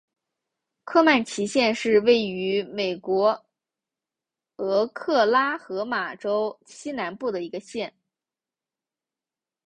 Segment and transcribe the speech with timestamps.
[0.83, 3.45] 科曼奇县是位于美国
[4.55, 7.93] 俄克拉何马州西南部的一个县。